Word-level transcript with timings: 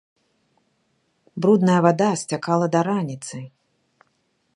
Брудная 1.45 1.77
вада 1.87 2.07
сцякала 2.21 2.67
да 2.77 2.81
раніцы. 2.89 3.37